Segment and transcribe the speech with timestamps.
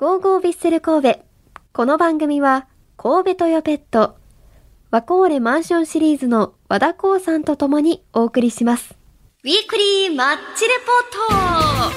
[0.00, 1.20] ゴーゴービッセル神戸。
[1.74, 2.66] この番組は、
[2.96, 4.16] 神戸トヨペット、
[4.90, 8.94] ワコーレマンションシリーズの和田光さんと共にお送りします。
[9.44, 11.90] ウィークリーマッチレポー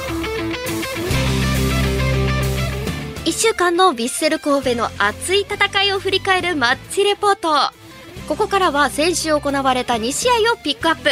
[3.24, 7.54] ト一週間のビッセル神戸の熱い戦いを振り返るマッチレポート。
[8.28, 11.10] ここからは先週行われた2試合をピックアップ。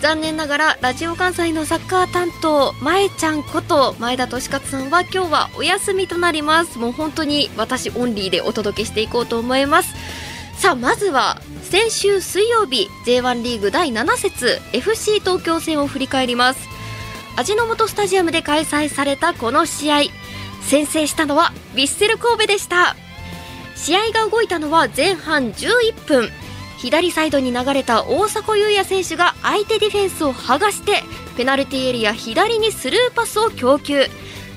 [0.00, 6.78] 残念ながらラジオ関西のサッカー担当前ちゃんこと前田利勝さんは今日はお休みとなります。
[6.78, 9.94] もう本当に私オンリーでお届けしていこうと思います。
[10.56, 16.68] さあまずは先週水曜日 J1 リーグ第7節 FC 東京戦を振り返ります。
[17.36, 20.02] 味の素スタジアムで開催されたこの試合
[20.62, 22.94] 先制したのはヴィッセル神戸でした。
[23.74, 26.30] 試合が動いたのは前半11分。
[26.78, 31.02] 左サイドに流れた大迫勇也選手が相手ディフェンスを剥がして
[31.36, 34.06] ペナルティエリア左にスルーパスを供給。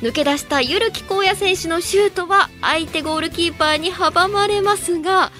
[0.02, 5.32] 抜け出したゆるきこうや選手のシュートは相手ゴールキーパーに阻まれますが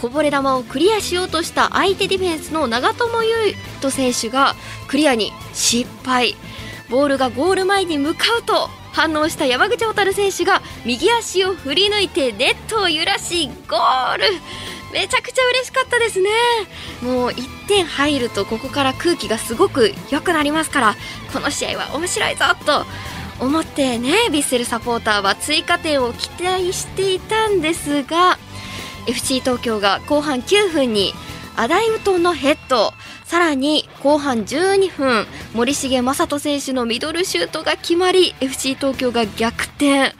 [0.00, 4.54] こぼれ球をクリアしようとした相手ディフェンスの長友佑都選手が
[4.88, 6.34] クリアに失敗。
[6.88, 14.24] ボールがゴール前に向かうと反応した山口蛍選手が右足を振り抜いてネットを揺らしゴール。
[14.92, 16.30] めちゃくちゃ嬉しかったですね。
[17.02, 20.96] もう1点入るとここから空気がすごく良くなりますから
[21.32, 22.84] この試合は面白いぞと
[23.44, 28.38] 思ってねヴィッセルサポーターは追加点を期待していたんですが
[29.06, 31.12] FC 東京が後半9分に
[31.56, 32.92] アダイウトンのヘッド
[33.24, 40.14] さらに後半12分森重真人選手のミドルシュートが決まり FC 東京が逆転。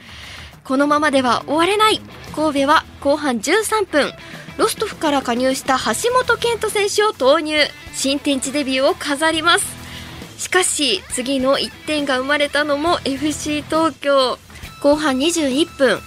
[0.65, 2.01] このままでは終われない。
[2.35, 4.11] 神戸は後半13分。
[4.57, 7.57] ロストフから加入した橋本健人選手を投入。
[7.93, 9.65] 新天地デビューを飾ります。
[10.37, 14.37] しかし次の1点が生まれたのも FC 東京。
[14.81, 15.99] 後半21分。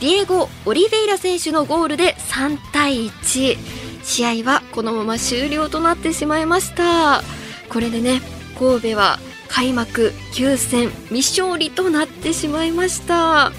[0.00, 3.56] ディエゴ・オリベイラ選手のゴールで3対1
[4.02, 7.22] 試合はこのまま終了となってしまいました。
[7.70, 8.20] これでね
[8.58, 9.18] 神戸は
[9.48, 13.52] 開幕9戦未勝利となってしまいました。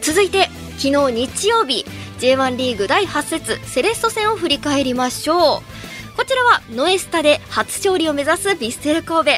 [0.00, 0.48] 続いて
[0.78, 1.84] 昨日日曜日。
[2.18, 6.16] J1 リーグ第8節セレッソ戦を振り返りましょう。
[6.16, 9.30] こちらはノエスタで初勝利を目指すヴィッセル神戸。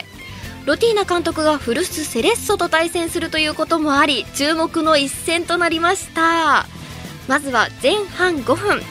[0.65, 6.67] ロティーナ監督が古巣セレッソと対戦するということもあり注目の一戦となりました。
[7.29, 8.83] まずは前半5分。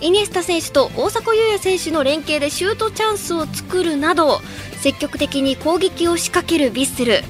[0.00, 4.40] イニエスタ選手と大迫勇也選手の連携でシュートチャンスを作るなど
[4.80, 7.22] 積極的に攻撃を仕掛けるヴィッセル。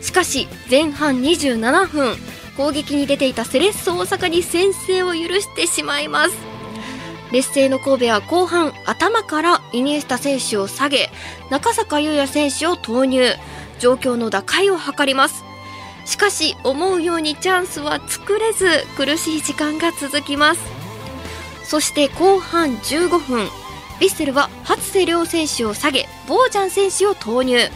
[0.00, 2.16] しかし前半27分。
[2.58, 6.36] 攻撃に出ていたセレッソ大阪に先制を許してしまいます。
[7.32, 11.08] 劣勢の神戸は後半頭からイニエスタ選手を下げ
[11.50, 13.32] 中坂優也選手を投入。
[13.78, 15.44] 状況の打開を図ります。
[16.04, 20.60] しかし思うようにチャンスは作れず苦しい時間が続きます。
[21.64, 27.68] そして後半15分ヴィッセルは初瀬亮選手を下げボージャン選手を投入。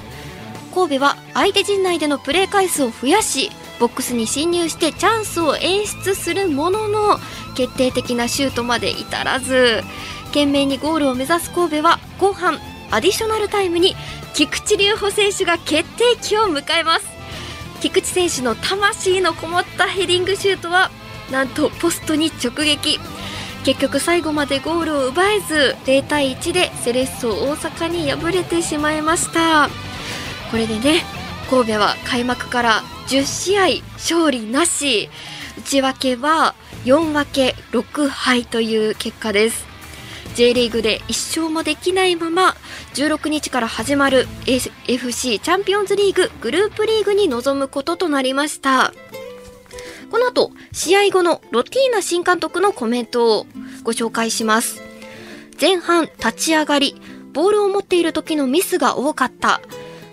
[0.74, 3.50] 神戸は相手陣内でのプレー回数を増やし
[3.82, 7.18] ボックスに侵入してチャンスを演出するものの
[7.56, 9.82] 決定的なシュートまで至らず
[10.26, 12.60] 懸命にゴールを目指す神戸は後半
[12.92, 13.96] アディショナルタイムに
[14.34, 17.06] 菊池隆穂選手が決定機を迎えます。
[17.80, 20.92] 菊池選手の魂のこもったヘディングシュートは
[21.32, 23.00] なんとポストに直撃。
[23.64, 29.68] 結局最後までゴールを奪えず0対1でセレッソ大阪に敗れてしまいました。
[30.52, 31.21] これでね
[31.52, 35.10] 神戸は開幕から10試合勝利なし。
[35.58, 36.54] 内訳は
[36.86, 39.66] 4分け6敗という結果です。
[40.34, 42.56] J リーグで1勝もできないまま
[42.94, 48.94] 16日から始まる FC チャンピオンズリーググループリーグに臨むこととなりました。
[50.10, 53.46] この後試合後のロティーナ新監督のコメントを
[53.82, 54.80] ご紹介します。
[55.60, 56.96] 前半立ち上がり
[57.34, 59.60] ボールを持っている時のミスが多かった。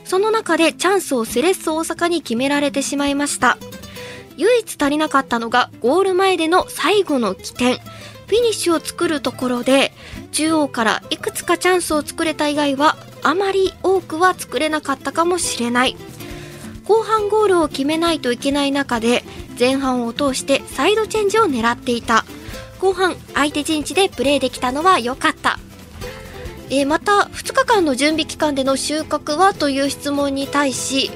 [0.10, 3.60] その中でチャンスをセレッソ大阪に決められてしまいました。
[4.38, 7.76] 唯一足りなかったのがゴール前での最後の起点。
[7.76, 9.92] フィニッシュを作るところで
[10.32, 15.96] 中央からいくつかチャンスを作れた以外はあまり多くは作れなかったかもしれない。
[16.86, 19.24] 後半ゴールを決めないといけない中で
[19.60, 22.26] 前半を通してサイドチェンジを狙っていた。
[22.80, 25.60] 後半相手陣地でプレーできたのは良かった。
[26.70, 31.12] えー、また2日間の準備期間での収穫はという質問に対し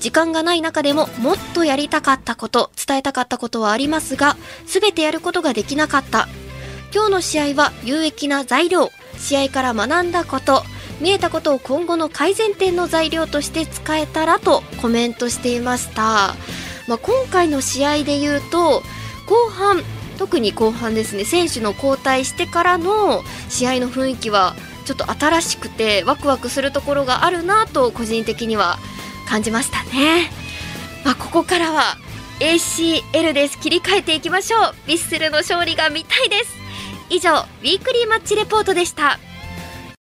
[0.00, 6.28] 時間がない中でももっとやりたかったこと伝えたかったことはありますが全てやることができなかった。
[6.94, 10.62] 今日の試合は有益な材料試合から学んだこと
[11.00, 16.34] 見えたことを今後の改善点の材料として使えたらとコメントしていました。
[16.88, 18.82] まあ、今回の試合でいうと
[19.26, 19.82] 後半
[20.18, 24.54] 特に後半ですね選手の交代してからの試合の雰囲気は
[24.86, 28.78] ちょっと新しくてワクワクするところがあるなと個人的には
[29.28, 30.30] 感じましたね。
[31.04, 31.96] まあ、ここからは
[32.40, 33.58] ACL です。
[33.58, 34.60] 切り替えていきましょう。
[34.86, 36.54] ヴィッセルの勝利が見たいです。
[37.10, 39.18] 以上ウィークリーマッチレポートでした。